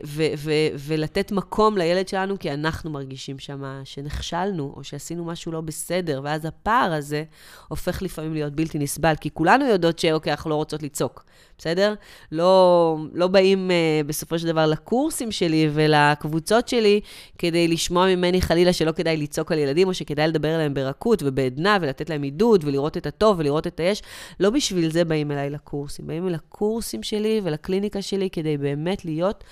[0.06, 5.60] ו- ו- ולתת מקום לילד שלנו, כי אנחנו מרגישים שם שנכשלנו, או שעשינו משהו לא
[5.60, 7.24] בסדר, ואז הפער הזה
[7.68, 11.24] הופך לפעמים להיות בלתי נסבל, כי כולנו יודעות שאוקיי, אנחנו לא רוצות לצעוק,
[11.58, 11.94] בסדר?
[12.32, 17.00] לא, לא באים uh, בסופו של דבר לקורסים שלי ולקבוצות שלי
[17.38, 21.78] כדי לשמוע ממני חלילה שלא כדאי לצעוק על ילדים, או שכדאי לדבר עליהם ברכות ובעדנה,
[21.80, 24.02] ולתת להם עידוד, ולראות את הטוב ולראות את היש.
[24.40, 26.06] לא בשביל זה באים אליי לקורסים.
[26.06, 29.44] באים אל הקורסים שלי ולקליניקה שלי כדי באמת להיות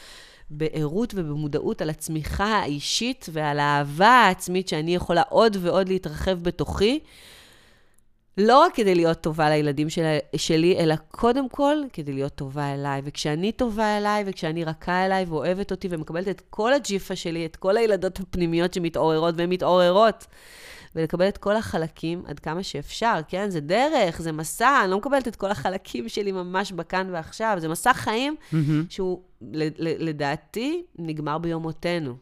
[0.50, 7.00] בערות ובמודעות על הצמיחה האישית ועל האהבה העצמית שאני יכולה עוד ועוד להתרחב בתוכי.
[8.38, 13.02] לא רק כדי להיות טובה לילדים של, שלי, אלא קודם כל כדי להיות טובה אליי.
[13.04, 17.76] וכשאני טובה אליי, וכשאני רכה אליי ואוהבת אותי ומקבלת את כל הג'יפה שלי, את כל
[17.76, 20.26] הילדות הפנימיות שמתעוררות והן מתעוררות,
[20.96, 23.50] ולקבל את כל החלקים עד כמה שאפשר, כן?
[23.50, 27.68] זה דרך, זה מסע, אני לא מקבלת את כל החלקים שלי ממש בכאן ועכשיו, זה
[27.68, 28.56] מסע חיים mm-hmm.
[28.88, 29.20] שהוא,
[29.80, 32.16] לדעתי, נגמר ביום מותנו.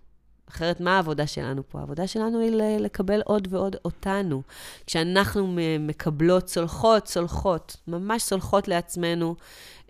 [0.48, 1.78] אחרת, מה העבודה שלנו פה?
[1.78, 4.42] העבודה שלנו היא לקבל עוד ועוד אותנו.
[4.86, 9.34] כשאנחנו מקבלות, צולחות, צולחות, ממש צולחות לעצמנו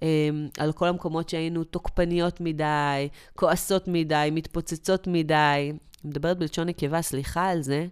[0.02, 5.34] אמ, על כל המקומות שהיינו תוקפניות מדי, כועסות מדי, מתפוצצות מדי.
[6.04, 7.86] אני מדברת בלשון נקבה, סליחה על זה.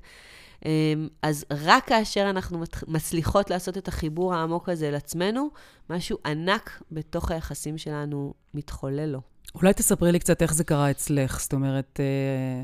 [0.65, 5.49] אמ, אז רק כאשר אנחנו מצליחות לעשות את החיבור העמוק הזה אל עצמנו,
[5.91, 9.21] משהו ענק בתוך היחסים שלנו מתחולל לו.
[9.55, 11.41] אולי תספרי לי קצת איך זה קרה אצלך.
[11.41, 12.63] זאת אומרת, אה,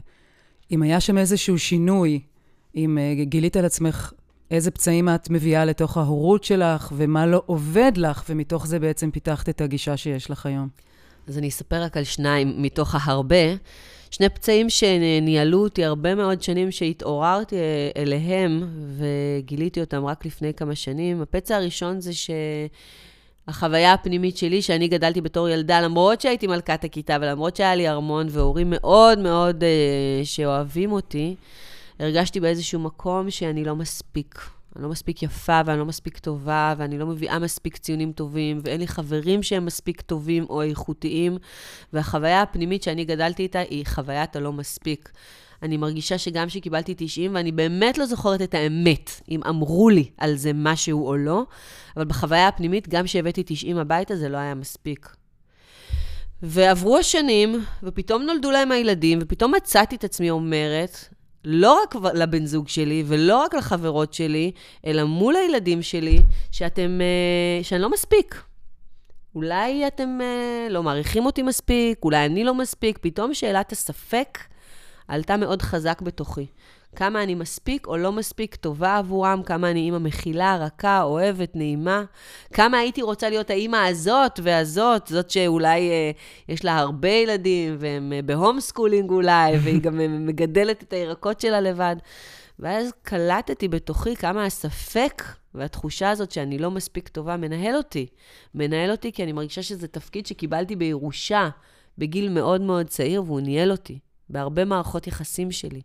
[0.71, 2.21] אם היה שם איזשהו שינוי,
[2.75, 4.13] אם אה, גילית על עצמך
[4.51, 9.49] איזה פצעים את מביאה לתוך ההורות שלך, ומה לא עובד לך, ומתוך זה בעצם פיתחת
[9.49, 10.69] את הגישה שיש לך היום.
[11.29, 13.55] אז אני אספר רק על שניים מתוך ההרבה.
[14.17, 17.57] שני פצעים שניהלו אותי הרבה מאוד שנים שהתעוררתי
[17.97, 21.23] אליהם, וגיליתי אותם רק לפני כמה שנים.
[21.23, 22.31] הפצע הראשון זה ש...
[23.49, 28.27] החוויה הפנימית שלי, שאני גדלתי בתור ילדה, למרות שהייתי מלכת הכיתה ולמרות שהיה לי ארמון
[28.31, 31.35] והורים מאוד מאוד אה, שאוהבים אותי,
[32.01, 34.56] הרגשתי באיזשהו מקום שאני לא מספיק.
[34.77, 38.81] אני לא מספיק יפה ואני לא מספיק טובה ואני לא מביאה מספיק ציונים טובים ואין
[38.81, 41.39] לי חברים שהם מספיק טובים או איכותיים.
[41.93, 45.13] והחוויה הפנימית שאני גדלתי איתה היא חוויית הלא מספיק.
[45.63, 50.37] אני מרגישה שגם כשקיבלתי 90, ואני באמת לא זוכרת את האמת, אם אמרו לי על
[50.37, 51.45] זה משהו או לא,
[51.97, 55.17] אבל בחוויה הפנימית, גם כשהבאתי 90 הביתה, זה לא היה מספיק.
[56.43, 61.09] ועברו השנים, ופתאום נולדו להם הילדים, ופתאום מצאתי את עצמי אומרת,
[61.49, 64.53] לא רק לבן זוג שלי, ולא רק לחברות שלי,
[64.87, 66.19] אלא מול הילדים שלי,
[66.53, 68.43] שאתם, אה, שאני לא מספיק.
[69.35, 74.39] אולי אתם אה, לא מעריכים אותי מספיק, אולי אני לא מספיק, פתאום שאלת הספק
[75.09, 76.47] עלתה מאוד חזק בתוכי.
[76.97, 82.05] כמה אני מספיק או לא מספיק טובה עבורם, כמה אני אימא מכילה, רכה, אוהבת, נעימה,
[82.53, 86.11] כמה הייתי רוצה להיות האימא הזאת והזאת, זאת שאולי אה,
[86.49, 90.93] יש לה הרבה ילדים והם אה, ב home schooling אולי, והיא גם אה, מגדלת את
[90.93, 91.97] הירקות שלה לבד.
[92.59, 95.23] ואז קלטתי בתוכי כמה הספק
[95.55, 98.07] והתחושה הזאת שאני לא מספיק טובה מנהל אותי.
[98.55, 101.49] מנהל אותי כי אני מרגישה שזה תפקיד שקיבלתי בירושה
[101.99, 103.99] בגיל מאוד מאוד צעיר, והוא ניהל אותי.
[104.29, 105.81] בהרבה מערכות יחסים שלי,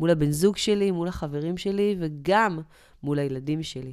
[0.00, 2.60] מול הבן זוג שלי, מול החברים שלי, וגם
[3.02, 3.92] מול הילדים שלי.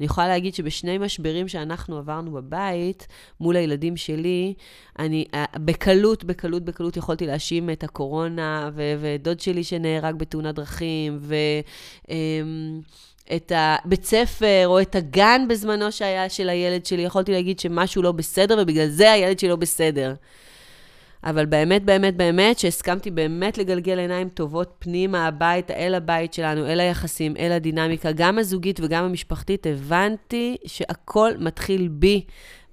[0.00, 3.06] אני יכולה להגיד שבשני משברים שאנחנו עברנו בבית,
[3.40, 4.54] מול הילדים שלי,
[4.98, 11.18] אני אה, בקלות, בקלות, בקלות יכולתי להאשים את הקורונה, ו- ודוד שלי שנהרג בתאונת דרכים,
[11.20, 11.34] ו...
[12.08, 12.80] אמ,
[13.36, 18.12] את הבית ספר או את הגן בזמנו שהיה של הילד שלי, יכולתי להגיד שמשהו לא
[18.12, 20.14] בסדר ובגלל זה הילד שלי לא בסדר.
[21.24, 26.80] אבל באמת, באמת, באמת, שהסכמתי באמת לגלגל עיניים טובות פנימה הביתה, אל הבית שלנו, אל
[26.80, 32.24] היחסים, אל הדינמיקה, גם הזוגית וגם המשפחתית, הבנתי שהכל מתחיל בי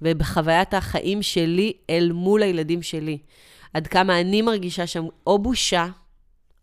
[0.02, 3.18] ובחוויית החיים שלי אל מול הילדים שלי.
[3.74, 5.88] עד כמה אני מרגישה שם או בושה,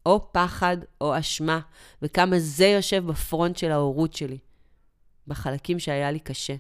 [0.07, 1.61] או פחד, או אשמה,
[2.03, 4.39] וכמה זה יושב בפרונט של ההורות שלי,
[5.27, 6.55] בחלקים שהיה לי קשה.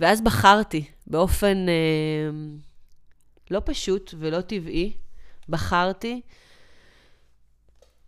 [0.00, 1.66] ואז בחרתי באופן...
[1.68, 2.62] אה,
[3.52, 4.92] לא פשוט ולא טבעי,
[5.48, 6.20] בחרתי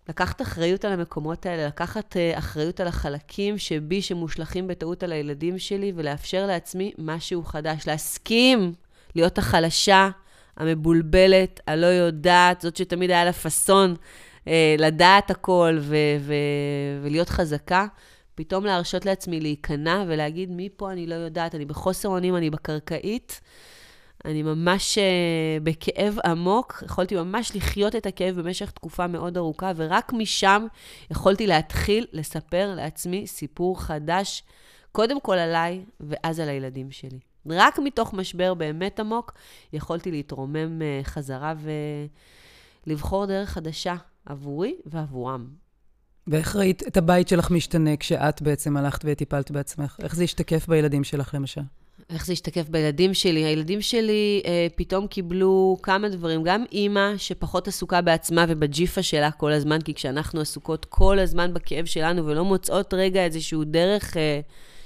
[0.09, 5.59] לקחת אחריות על המקומות האלה, לקחת uh, אחריות על החלקים שבי שמושלכים בטעות על הילדים
[5.59, 7.87] שלי, ולאפשר לעצמי משהו חדש.
[7.87, 8.73] להסכים
[9.15, 10.11] להיות החלשה,
[10.57, 13.95] המבולבלת, הלא יודעת, זאת שתמיד היה לה פאסון
[14.45, 16.35] uh, לדעת הכל ו- ו-
[17.03, 17.87] ולהיות חזקה.
[18.35, 23.41] פתאום להרשות לעצמי להיכנע ולהגיד, מפה אני לא יודעת, אני בחוסר אונים, אני בקרקעית.
[24.25, 30.13] אני ממש uh, בכאב עמוק, יכולתי ממש לחיות את הכאב במשך תקופה מאוד ארוכה, ורק
[30.13, 30.67] משם
[31.11, 34.43] יכולתי להתחיל לספר לעצמי סיפור חדש,
[34.93, 37.19] קודם כל עליי, ואז על הילדים שלי.
[37.47, 39.33] רק מתוך משבר באמת עמוק,
[39.73, 41.55] יכולתי להתרומם uh, חזרה
[42.87, 43.95] ולבחור דרך חדשה
[44.27, 45.47] עבורי ועבורם.
[46.27, 49.97] ואיך ראית את הבית שלך משתנה כשאת בעצם הלכת וטיפלת בעצמך?
[50.03, 51.61] איך זה השתקף בילדים שלך, למשל?
[52.11, 53.45] איך זה השתקף בילדים שלי?
[53.45, 56.43] הילדים שלי אה, פתאום קיבלו כמה דברים.
[56.43, 61.85] גם אימא שפחות עסוקה בעצמה ובג'יפה שלה כל הזמן, כי כשאנחנו עסוקות כל הזמן בכאב
[61.85, 64.41] שלנו ולא מוצאות רגע איזשהו דרך אה,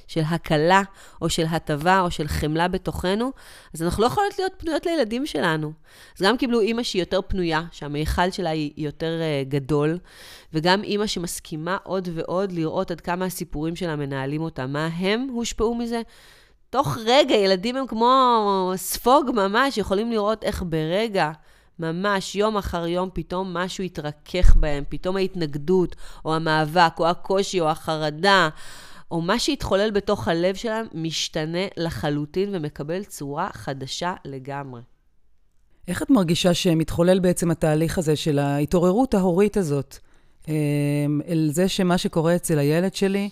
[0.06, 0.82] של הקלה,
[1.22, 3.30] או של הטבה, או של חמלה בתוכנו,
[3.74, 5.72] אז אנחנו לא יכולות להיות פנויות לילדים שלנו.
[6.16, 9.98] אז גם קיבלו אימא שהיא יותר פנויה, שהמיכל שלה היא יותר אה, גדול,
[10.52, 14.66] וגם אימא שמסכימה עוד ועוד לראות עד כמה הסיפורים שלה מנהלים אותה.
[14.66, 16.02] מה הם הושפעו מזה?
[16.70, 21.30] תוך רגע, ילדים הם כמו ספוג ממש, יכולים לראות איך ברגע,
[21.78, 27.68] ממש יום אחר יום, פתאום משהו התרכך בהם, פתאום ההתנגדות, או המאבק, או הקושי, או
[27.68, 28.48] החרדה,
[29.10, 34.80] או מה שהתחולל בתוך הלב שלהם, משתנה לחלוטין ומקבל צורה חדשה לגמרי.
[35.88, 39.98] איך את מרגישה שמתחולל בעצם התהליך הזה של ההתעוררות ההורית הזאת,
[40.48, 43.30] אמ, אל זה שמה שקורה אצל הילד שלי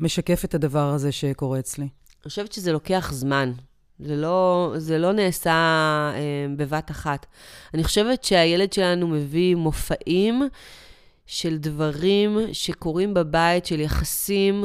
[0.00, 1.88] משקף את הדבר הזה שקורה אצלי?
[2.24, 3.52] אני חושבת שזה לוקח זמן.
[3.98, 5.50] זה לא, זה לא נעשה
[6.14, 7.26] אה, בבת אחת.
[7.74, 10.42] אני חושבת שהילד שלנו מביא מופעים
[11.26, 14.64] של דברים שקורים בבית, של יחסים,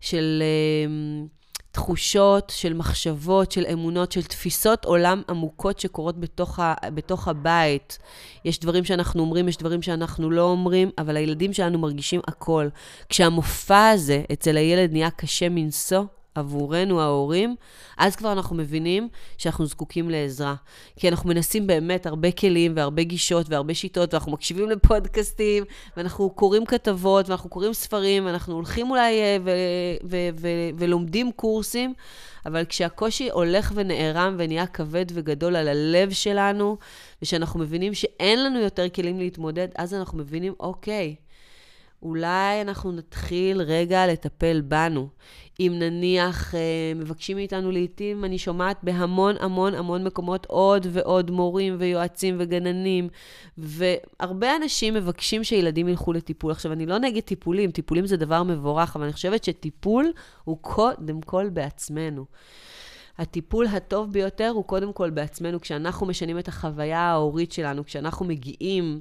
[0.00, 1.26] של אה,
[1.72, 7.98] תחושות, של מחשבות, של אמונות, של תפיסות עולם עמוקות שקורות בתוך, ה, בתוך הבית.
[8.44, 12.68] יש דברים שאנחנו אומרים, יש דברים שאנחנו לא אומרים, אבל הילדים שלנו מרגישים הכל.
[13.08, 16.04] כשהמופע הזה אצל הילד נהיה קשה מנשוא,
[16.38, 17.56] עבורנו ההורים,
[17.98, 20.54] אז כבר אנחנו מבינים שאנחנו זקוקים לעזרה.
[20.96, 25.64] כי אנחנו מנסים באמת הרבה כלים והרבה גישות והרבה שיטות, ואנחנו מקשיבים לפודקאסטים,
[25.96, 29.50] ואנחנו קוראים כתבות, ואנחנו קוראים ספרים, ואנחנו הולכים אולי אה, ו-
[30.10, 31.94] ו- ו- ולומדים קורסים,
[32.46, 36.76] אבל כשהקושי הולך ונערם ונהיה כבד וגדול על הלב שלנו,
[37.22, 41.14] ושאנחנו מבינים שאין לנו יותר כלים להתמודד, אז אנחנו מבינים, אוקיי,
[42.02, 45.08] אולי אנחנו נתחיל רגע לטפל בנו.
[45.60, 51.76] אם נניח אה, מבקשים מאיתנו לעתים, אני שומעת בהמון המון המון מקומות עוד ועוד מורים
[51.78, 53.08] ויועצים וגננים,
[53.58, 56.52] והרבה אנשים מבקשים שילדים ילכו לטיפול.
[56.52, 60.12] עכשיו, אני לא נגד טיפולים, טיפולים זה דבר מבורך, אבל אני חושבת שטיפול
[60.44, 62.24] הוא קודם כל בעצמנו.
[63.18, 69.00] הטיפול הטוב ביותר הוא קודם כל בעצמנו, כשאנחנו משנים את החוויה ההורית שלנו, כשאנחנו מגיעים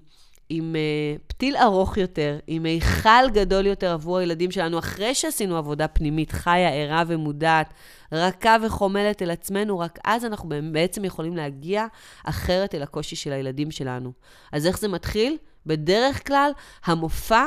[0.49, 5.87] עם uh, פתיל ארוך יותר, עם מיכל גדול יותר עבור הילדים שלנו, אחרי שעשינו עבודה
[5.87, 7.73] פנימית חיה, ערה ומודעת,
[8.11, 11.85] רכה וחומלת אל עצמנו, רק אז אנחנו בעצם יכולים להגיע
[12.25, 14.11] אחרת אל הקושי של הילדים שלנו.
[14.51, 15.37] אז איך זה מתחיל?
[15.65, 16.51] בדרך כלל,
[16.85, 17.45] המופע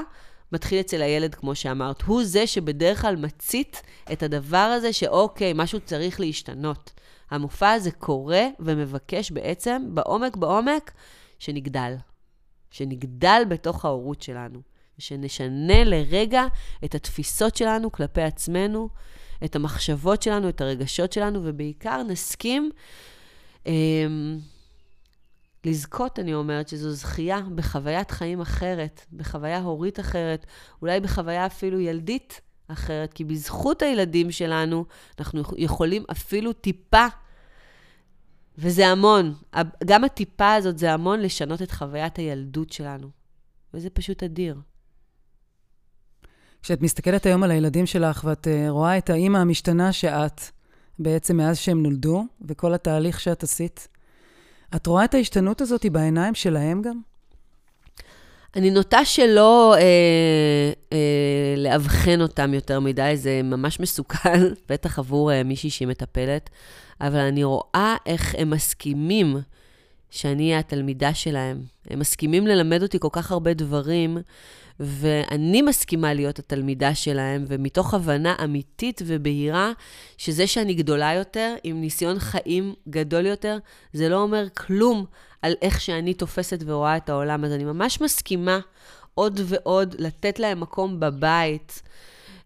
[0.53, 2.03] מתחיל אצל הילד, כמו שאמרת.
[2.03, 3.83] הוא זה שבדרך כלל מצית
[4.13, 6.91] את הדבר הזה שאוקיי, משהו צריך להשתנות.
[7.31, 10.91] המופע הזה קורה ומבקש בעצם, בעומק בעומק,
[11.39, 11.95] שנגדל.
[12.71, 14.61] שנגדל בתוך ההורות שלנו,
[14.99, 16.45] ושנשנה לרגע
[16.85, 18.89] את התפיסות שלנו כלפי עצמנו,
[19.45, 22.71] את המחשבות שלנו, את הרגשות שלנו, ובעיקר נסכים
[23.67, 23.73] אה,
[25.65, 30.47] לזכות, אני אומרת, שזו זכייה בחוויית חיים אחרת, בחוויה הורית אחרת,
[30.83, 34.85] אולי בחוויה אפילו ילדית אחרת, כי בזכות הילדים שלנו,
[35.19, 37.07] אנחנו יכולים אפילו טיפה,
[38.61, 39.35] וזה המון,
[39.85, 43.09] גם הטיפה הזאת זה המון לשנות את חוויית הילדות שלנו,
[43.75, 44.57] וזה פשוט אדיר.
[46.63, 50.41] כשאת מסתכלת היום על הילדים שלך ואת uh, רואה את האימא המשתנה שאת,
[50.99, 53.89] בעצם מאז שהם נולדו, וכל התהליך שאת עשית,
[54.77, 57.01] את רואה את ההשתנות הזאת בעיניים שלהם גם?
[58.57, 59.81] אני נוטה שלא אה,
[60.93, 66.51] אה, לאבחן אותם יותר מדי, זה ממש מסוכן, בטח עבור אה, מישהי שהיא מטפלת,
[67.01, 69.37] אבל אני רואה איך הם מסכימים
[70.11, 71.63] שאני אהיה התלמידה שלהם.
[71.91, 74.19] הם מסכימים ללמד אותי כל כך הרבה דברים,
[74.81, 79.73] ואני מסכימה להיות התלמידה שלהם, ומתוך הבנה אמיתית ובהירה,
[80.19, 83.59] שזה שאני גדולה יותר, עם ניסיון חיים גדול יותר,
[83.93, 85.05] זה לא אומר כלום
[85.43, 87.45] על איך שאני תופסת ורואה את העולם.
[87.45, 88.61] אז אני ממש מסכימה
[89.15, 91.83] עוד ועוד לתת להם מקום בבית,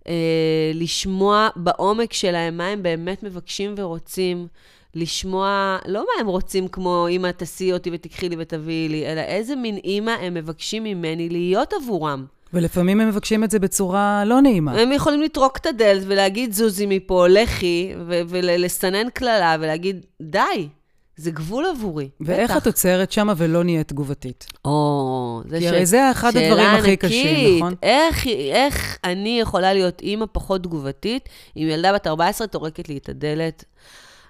[0.08, 4.46] אה, לשמוע בעומק שלהם מה הם באמת מבקשים ורוצים.
[4.94, 9.56] לשמוע, לא מה הם רוצים כמו אמא תסיעי אותי ותקחי לי ותביאי לי, אלא איזה
[9.56, 12.24] מין אמא הם מבקשים ממני להיות עבורם.
[12.52, 14.80] ולפעמים הם מבקשים את זה בצורה לא נעימה.
[14.80, 20.68] הם יכולים לטרוק את הדלת ולהגיד, זוזי מפה, לכי, ולסנן קללה ולהגיד, די,
[21.16, 22.08] זה גבול עבורי.
[22.20, 22.62] ואיך בטח.
[22.62, 24.46] את עוצרת שמה ולא נהיית תגובתית?
[24.64, 25.66] או, זה כי ש...
[25.66, 27.04] הרי זה אחד הדברים הכי ענקית.
[27.04, 27.74] קשים, נכון?
[27.82, 33.08] איך, איך אני יכולה להיות אימא פחות תגובתית, אם ילדה בת 14 טורקת לי את
[33.08, 33.64] הדלת?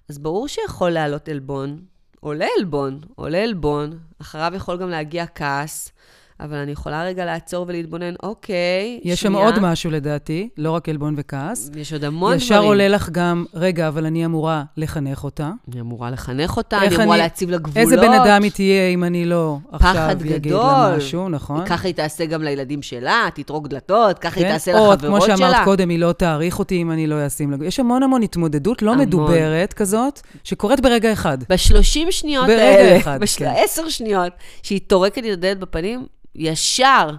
[0.08, 1.78] אז ברור שיכול לעלות עלבון.
[2.20, 5.92] עולה עלבון, עולה עלבון, אחריו יכול גם להגיע כעס.
[6.40, 9.16] אבל אני יכולה רגע לעצור ולהתבונן, אוקיי, יש שנייה.
[9.16, 11.70] שם עוד משהו לדעתי, לא רק עלבון וכעס.
[11.76, 12.60] יש עוד המון ישר דברים.
[12.60, 15.50] ישר עולה לך גם, רגע, אבל אני אמורה לחנך אותה.
[15.72, 17.76] אני אמורה לחנך אותה, אני אמורה להציב לה גבולות.
[17.76, 21.66] איזה בן אדם היא תהיה אם אני לא עכשיו אגיד לה משהו, נכון?
[21.66, 24.44] ככה היא תעשה גם לילדים שלה, תתרוק דלתות, ככה כן?
[24.44, 25.08] היא תעשה לחברות שלה.
[25.10, 27.66] או, כמו שאמרת קודם, היא לא תעריך אותי אם אני לא אשים לה...
[27.66, 29.06] יש המון המון התמודדות לא המון.
[29.06, 31.38] מדוברת כזאת, שקורית ברגע אחד.
[31.48, 33.54] ב-30 שניות האלה, ב-10 כן.
[33.88, 37.10] שניות, שהיא טורקת לי את הדלת בפנים, ישר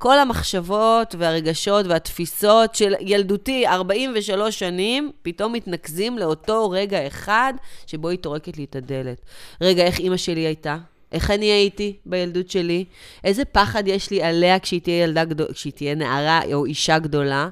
[0.00, 7.54] כל המחשבות והרגשות והתפיסות של ילדותי, 43 שנים, פתאום מתנקזים לאותו רגע אחד
[7.86, 9.20] שבו היא טורקת לי את הדלת.
[9.60, 10.76] רגע, איך אימא שלי הייתה?
[11.12, 12.84] איך אני הייתי בילדות שלי?
[13.24, 17.48] איזה פחד יש לי עליה כשהיא תהיה ילדה גדולה, כשהיא תהיה נערה או אישה גדולה?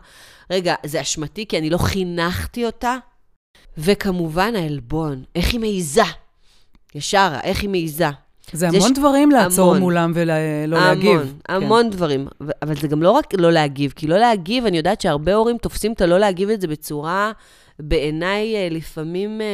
[0.51, 2.97] רגע, זה אשמתי כי אני לא חינכתי אותה?
[3.79, 6.03] וכמובן העלבון, איך היא מעיזה?
[6.95, 8.09] ישר, איך היא מעיזה?
[8.53, 8.99] זה המון ש...
[8.99, 11.21] דברים לעצור המון, מולם ולא המון, להגיב.
[11.21, 11.55] המון, כן.
[11.55, 12.27] המון דברים.
[12.63, 15.93] אבל זה גם לא רק לא להגיב, כי לא להגיב, אני יודעת שהרבה הורים תופסים
[15.93, 17.33] את הלא להגיב את זה בצורה,
[17.79, 19.47] בעיניי, אה, לפעמים, אה,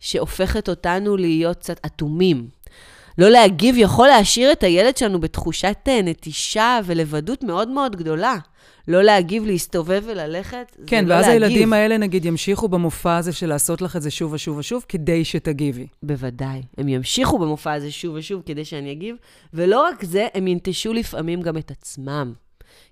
[0.00, 2.48] שהופכת אותנו להיות קצת אטומים.
[3.18, 8.36] לא להגיב יכול להשאיר את הילד שלנו בתחושת אה, נטישה ולבדות מאוד מאוד גדולה.
[8.88, 10.88] לא להגיב, להסתובב וללכת, כן, זה לא להגיב.
[10.88, 14.58] כן, ואז הילדים האלה, נגיד, ימשיכו במופע הזה של לעשות לך את זה שוב ושוב
[14.58, 15.86] ושוב, כדי שתגיבי.
[16.02, 16.62] בוודאי.
[16.78, 19.16] הם ימשיכו במופע הזה שוב ושוב כדי שאני אגיב,
[19.54, 22.32] ולא רק זה, הם ינטשו לפעמים גם את עצמם.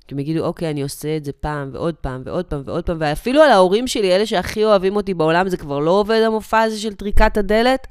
[0.09, 2.97] כי הם יגידו, אוקיי, אני עושה את זה פעם ועוד פעם ועוד פעם ועוד פעם,
[3.01, 6.79] ואפילו על ההורים שלי, אלה שהכי אוהבים אותי בעולם, זה כבר לא עובד המופע הזה
[6.79, 7.87] של טריקת הדלת,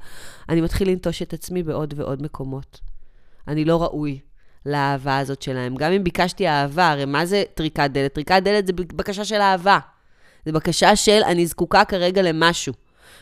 [0.48, 2.80] אני מתחיל לנטוש את עצמי בעוד ועוד מקומות.
[3.48, 4.18] אני לא ראוי.
[4.66, 5.74] לאהבה הזאת שלהם.
[5.74, 8.14] גם אם ביקשתי אהבה, הרי מה זה טריקת דלת?
[8.14, 9.78] טריקת דלת זה בקשה של אהבה.
[10.46, 12.74] זה בקשה של אני זקוקה כרגע למשהו.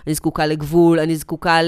[0.07, 1.61] אני זקוקה לגבול, אני זקוקה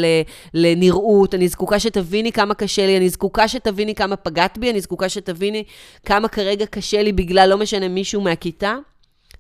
[0.54, 5.08] לנראות, אני זקוקה שתביני כמה קשה לי, אני זקוקה שתביני כמה פגעת בי, אני זקוקה
[5.08, 5.64] שתביני
[6.04, 8.76] כמה כרגע קשה לי בגלל לא משנה מישהו מהכיתה.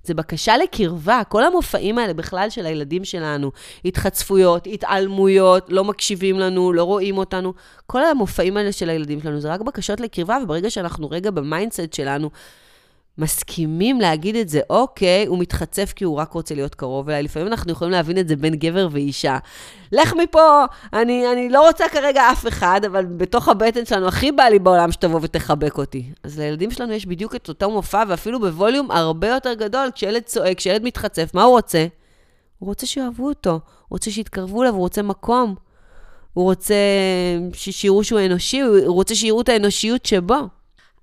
[0.06, 1.22] זה בקשה לקרבה.
[1.28, 3.52] כל המופעים האלה בכלל של הילדים שלנו,
[3.84, 7.52] התחצפויות, התעלמויות, לא מקשיבים לנו, לא רואים אותנו,
[7.86, 11.92] כל המופעים האלה של הילדים שלנו זה רק בקשות לקרבה, וברגע שאנחנו רגע ב mindset
[11.92, 12.30] שלנו,
[13.18, 17.22] מסכימים להגיד את זה, אוקיי, הוא מתחצף כי הוא רק רוצה להיות קרוב אליי.
[17.22, 19.38] לפעמים אנחנו יכולים להבין את זה בין גבר ואישה.
[19.92, 24.42] לך מפה, אני, אני לא רוצה כרגע אף אחד, אבל בתוך הבטן שלנו הכי בא
[24.42, 26.12] לי בעולם שתבוא ותחבק אותי.
[26.22, 29.88] אז לילדים שלנו יש בדיוק את אותו מופע, ואפילו בווליום הרבה יותר גדול.
[29.94, 31.86] כשילד צועק, כשילד מתחצף, מה הוא רוצה?
[32.58, 35.54] הוא רוצה שיאהבו אותו, הוא רוצה שיתקרבו אליו, הוא רוצה מקום.
[36.32, 36.74] הוא רוצה
[37.52, 40.36] שיראו שהוא אנושי, הוא רוצה שיראו את האנושיות שבו.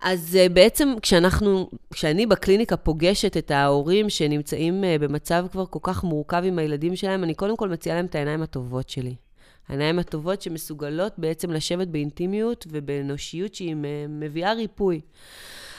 [0.04, 6.04] אז uh, בעצם כשאנחנו, כשאני בקליניקה פוגשת את ההורים שנמצאים uh, במצב כבר כל כך
[6.04, 9.16] מורכב עם הילדים שלהם, אני קודם כל מציעה להם את העיניים הטובות שלי.
[9.68, 13.76] העיניים הטובות שמסוגלות בעצם לשבת באינטימיות ובאנושיות שהיא
[14.10, 15.02] מביאה ריפוי.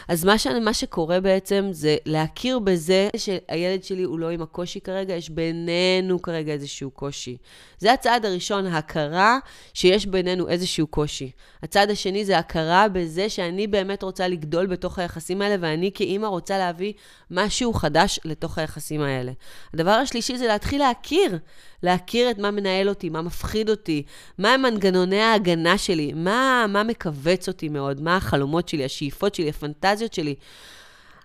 [0.09, 0.46] אז מה, ש...
[0.46, 6.22] מה שקורה בעצם זה להכיר בזה שהילד שלי הוא לא עם הקושי כרגע, יש בינינו
[6.22, 7.36] כרגע איזשהו קושי.
[7.78, 9.38] זה הצעד הראשון, הכרה
[9.74, 11.30] שיש בינינו איזשהו קושי.
[11.62, 16.59] הצעד השני זה הכרה בזה שאני באמת רוצה לגדול בתוך היחסים האלה, ואני כאימא רוצה
[16.59, 16.92] להביא
[17.30, 19.32] משהו חדש לתוך היחסים האלה.
[19.74, 21.38] הדבר השלישי זה להתחיל להכיר,
[21.83, 24.03] להכיר את מה מנהל אותי, מה מפחיד אותי,
[24.39, 29.49] מה הם מנגנוני ההגנה שלי, מה, מה מכווץ אותי מאוד, מה החלומות שלי, השאיפות שלי,
[29.49, 30.35] הפנטזיות שלי.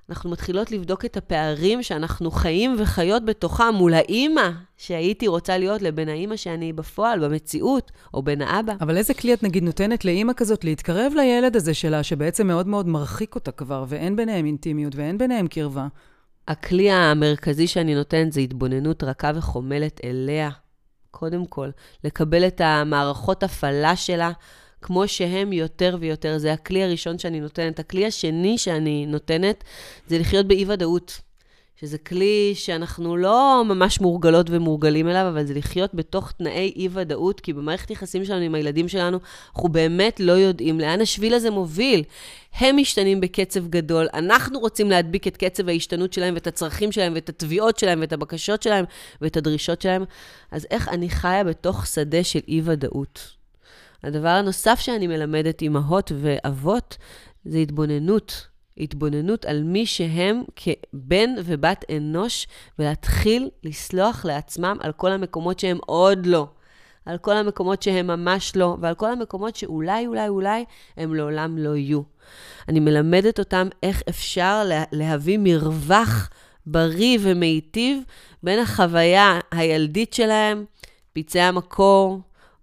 [0.10, 6.10] אנחנו מתחילות לבדוק את הפערים שאנחנו חיים וחיות בתוכם מול האימא שהייתי רוצה להיות לבין
[6.10, 8.74] האימא שאני בפועל, במציאות, או בין האבא.
[8.82, 12.88] אבל איזה כלי את נגיד נותנת לאימא כזאת להתקרב לילד הזה שלה, שבעצם מאוד מאוד
[12.88, 15.88] מרחיק אותה כבר, ואין ביניהם אינטימיות ואין ביניהם קרבה?
[16.50, 20.50] הכלי המרכזי שאני נותנת זה התבוננות רכה וחומלת אליה,
[21.12, 21.70] קודם כל.
[22.04, 24.32] לקבל את המערכות הפעלה שלה.
[24.82, 26.38] כמו שהם יותר ויותר.
[26.38, 27.80] זה הכלי הראשון שאני נותנת.
[27.80, 29.64] הכלי השני שאני נותנת
[30.08, 31.22] זה לחיות באי-ודאות.
[31.82, 37.53] שזה כלי שאנחנו לא ממש מורגלות ומורגלים אליו, אבל זה לחיות בתוך תנאי אי-ודאות, כי
[37.53, 39.19] במערכת יחסים שלנו עם הילדים שלנו,
[39.55, 42.03] אנחנו באמת לא יודעים לאן השביל הזה מוביל.
[42.53, 47.30] הם משתנים בקצב גדול, אנחנו רוצים להדביק את קצב ההשתנות שלהם ואת הצרכים שלהם ואת
[47.30, 48.86] התביעות שלהם ואת הבקשות שלהם
[49.21, 50.03] ואת הדרישות שלהם.
[50.51, 53.36] אז איך אני חיה בתוך שדה של אי-ודאות?
[54.03, 56.97] הדבר הנוסף שאני מלמדת אימהות ואבות
[57.45, 58.49] זה התבוננות.
[58.80, 62.47] התבוננות על מי שהם כבן ובת אנוש,
[62.80, 66.47] ולהתחיל לסלוח לעצמם על כל המקומות שהם עוד לא.
[67.05, 70.65] על כל המקומות שהם ממש לא, ועל כל המקומות שאולי, אולי, אולי
[70.97, 72.01] הם לעולם לא יהיו.
[72.69, 76.30] אני מלמדת אותם איך אפשר לה, להביא מרווח
[76.65, 78.03] בריא ומיטיב
[78.43, 80.65] בין החוויה הילדית שלהם,
[81.13, 82.19] פצעי המקור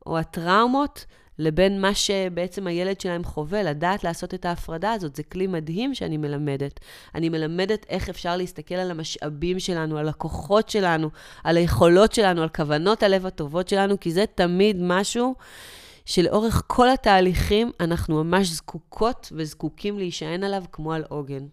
[0.06, 1.04] או הטראומות,
[1.38, 5.16] לבין מה שבעצם הילד שלהם חווה, לדעת לעשות את ההפרדה הזאת.
[5.16, 6.80] זה כלי מדהים שאני מלמדת.
[7.14, 11.10] אני מלמדת איך אפשר להסתכל על המשאבים שלנו, על הכוחות שלנו,
[11.44, 15.34] על היכולות שלנו, על כוונות הלב הטובות שלנו, כי זה תמיד משהו
[16.04, 21.46] שלאורך כל התהליכים אנחנו ממש זקוקות וזקוקים להישען עליו כמו על עוגן.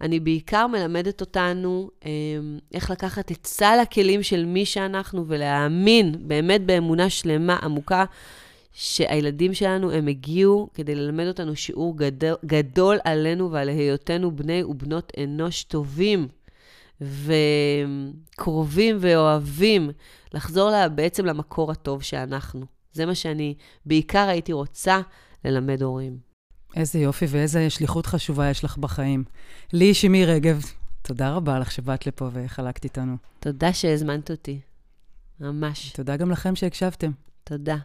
[0.00, 2.10] אני בעיקר מלמדת אותנו אה,
[2.74, 8.04] איך לקחת את סל הכלים של מי שאנחנו ולהאמין באמת באמונה שלמה, עמוקה,
[8.80, 15.12] שהילדים שלנו, הם הגיעו כדי ללמד אותנו שיעור גדול, גדול עלינו ועל היותנו בני ובנות
[15.24, 16.28] אנוש טובים
[17.00, 19.90] וקרובים ואוהבים,
[20.32, 22.66] לחזור לה, בעצם למקור הטוב שאנחנו.
[22.92, 23.54] זה מה שאני
[23.86, 25.00] בעיקר הייתי רוצה
[25.44, 26.18] ללמד הורים.
[26.76, 29.24] איזה יופי ואיזה שליחות חשובה יש לך בחיים.
[29.72, 30.62] לי, שמי רגב,
[31.02, 33.16] תודה רבה לך שבאת לפה וחלקת איתנו.
[33.40, 34.60] תודה שהזמנת אותי.
[35.40, 35.92] ממש.
[35.92, 37.10] תודה גם לכם שהקשבתם.
[37.44, 37.76] תודה.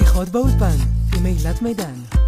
[0.00, 0.76] שיחות באולפן
[1.16, 2.19] עם אילת מידן.